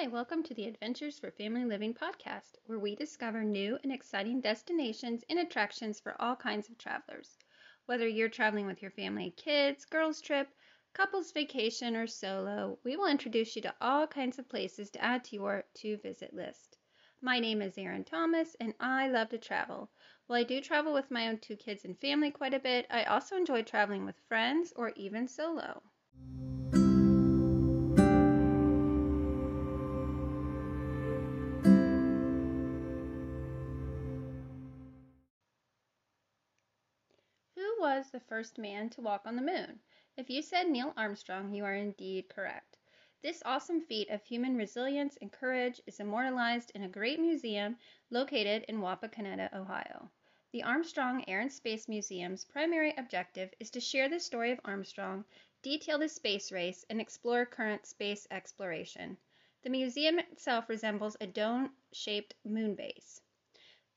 [0.00, 4.40] Hi, welcome to the Adventures for Family Living podcast, where we discover new and exciting
[4.40, 7.36] destinations and attractions for all kinds of travelers.
[7.84, 10.48] Whether you're traveling with your family, kids, girls' trip,
[10.94, 15.22] couples vacation, or solo, we will introduce you to all kinds of places to add
[15.24, 16.78] to your to visit list.
[17.20, 19.90] My name is Erin Thomas, and I love to travel.
[20.28, 23.04] While I do travel with my own two kids and family quite a bit, I
[23.04, 25.82] also enjoy traveling with friends or even solo.
[38.12, 39.78] The first man to walk on the moon?
[40.16, 42.76] If you said Neil Armstrong, you are indeed correct.
[43.22, 47.76] This awesome feat of human resilience and courage is immortalized in a great museum
[48.10, 50.10] located in Wapakoneta, Ohio.
[50.52, 55.24] The Armstrong Air and Space Museum's primary objective is to share the story of Armstrong,
[55.62, 59.16] detail the space race, and explore current space exploration.
[59.62, 63.20] The museum itself resembles a dome shaped moon base.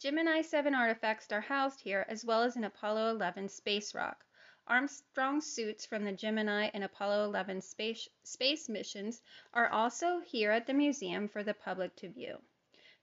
[0.03, 4.25] Gemini 7 artifacts are housed here, as well as an Apollo 11 space rock.
[4.67, 9.21] Armstrong suits from the Gemini and Apollo 11 space, space missions
[9.53, 12.41] are also here at the museum for the public to view.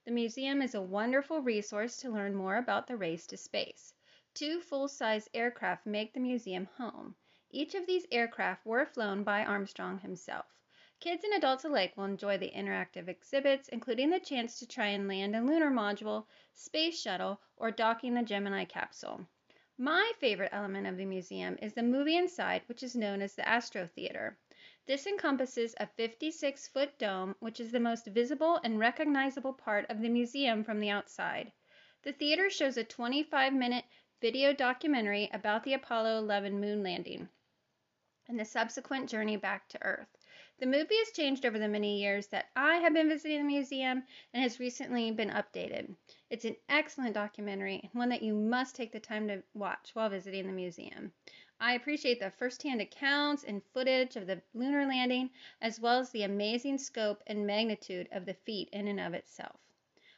[0.05, 3.95] The museum is a wonderful resource to learn more about the race to space.
[4.35, 7.15] Two full-size aircraft make the museum home.
[7.49, 10.45] Each of these aircraft were flown by Armstrong himself.
[11.01, 15.07] Kids and adults alike will enjoy the interactive exhibits, including the chance to try and
[15.07, 19.25] land a lunar module, space shuttle, or docking the Gemini capsule.
[19.79, 23.49] My favorite element of the museum is the movie inside, which is known as the
[23.49, 24.37] Astro Theater.
[24.85, 30.01] This encompasses a 56 foot dome, which is the most visible and recognizable part of
[30.01, 31.51] the museum from the outside.
[32.03, 33.85] The theater shows a 25 minute
[34.21, 37.27] video documentary about the Apollo 11 moon landing
[38.27, 40.20] and the subsequent journey back to Earth.
[40.61, 44.03] The movie has changed over the many years that I have been visiting the museum
[44.31, 45.95] and has recently been updated.
[46.29, 50.45] It's an excellent documentary, one that you must take the time to watch while visiting
[50.45, 51.13] the museum.
[51.59, 55.31] I appreciate the firsthand accounts and footage of the lunar landing,
[55.61, 59.59] as well as the amazing scope and magnitude of the feat in and of itself.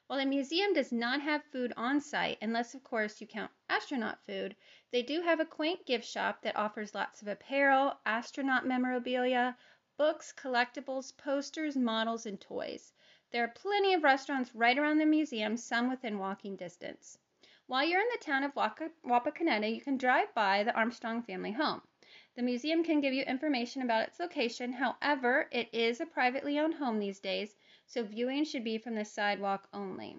[0.08, 4.20] While the museum does not have food on site, unless of course you count astronaut
[4.26, 4.58] food,
[4.92, 9.56] they do have a quaint gift shop that offers lots of apparel, astronaut memorabilia,
[9.98, 12.92] books, collectibles, posters, models, and toys.
[13.32, 17.18] There are plenty of restaurants right around the museum, some within walking distance.
[17.68, 21.82] While you're in the town of Wapakoneta, you can drive by the Armstrong family home.
[22.36, 24.74] The museum can give you information about its location.
[24.74, 27.56] However, it is a privately owned home these days,
[27.86, 30.18] so viewing should be from the sidewalk only.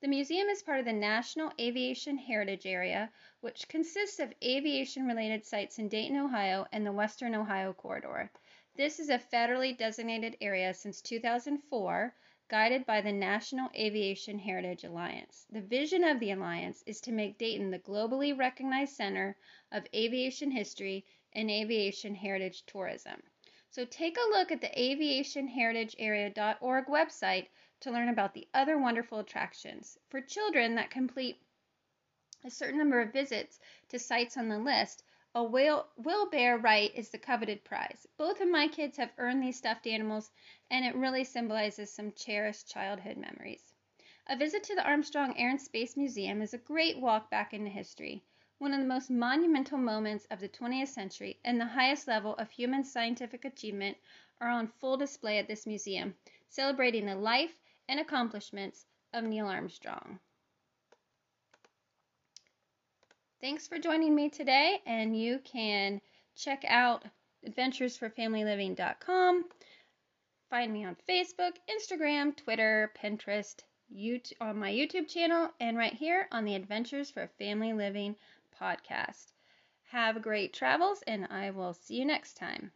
[0.00, 3.10] The museum is part of the National Aviation Heritage Area,
[3.40, 8.30] which consists of aviation related sites in Dayton, Ohio, and the Western Ohio Corridor.
[8.76, 12.12] This is a federally designated area since 2004,
[12.48, 15.46] guided by the National Aviation Heritage Alliance.
[15.48, 19.36] The vision of the alliance is to make Dayton the globally recognized center
[19.70, 23.22] of aviation history and aviation heritage tourism.
[23.70, 27.46] So take a look at the aviationheritagearea.org website
[27.78, 30.00] to learn about the other wonderful attractions.
[30.08, 31.40] For children that complete
[32.44, 35.04] a certain number of visits to sites on the list,
[35.36, 38.06] a will, Wilbear Wright is the coveted prize.
[38.16, 40.30] Both of my kids have earned these stuffed animals,
[40.70, 43.74] and it really symbolizes some cherished childhood memories.
[44.28, 47.68] A visit to the Armstrong Air and Space Museum is a great walk back into
[47.68, 48.22] history,
[48.58, 52.52] one of the most monumental moments of the 20th century and the highest level of
[52.52, 53.96] human scientific achievement
[54.40, 56.14] are on full display at this museum,
[56.48, 57.58] celebrating the life
[57.88, 60.20] and accomplishments of Neil Armstrong.
[63.44, 66.00] Thanks for joining me today, and you can
[66.34, 67.04] check out
[67.46, 69.44] adventuresforfamilyliving.com.
[70.48, 73.56] Find me on Facebook, Instagram, Twitter, Pinterest,
[73.94, 78.16] YouTube, on my YouTube channel, and right here on the Adventures for Family Living
[78.58, 79.34] podcast.
[79.90, 82.72] Have great travels, and I will see you next time.